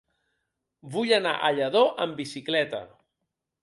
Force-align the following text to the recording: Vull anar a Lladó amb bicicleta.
Vull 0.95 1.13
anar 1.19 1.35
a 1.37 1.53
Lladó 1.59 1.87
amb 2.07 2.19
bicicleta. 2.23 2.85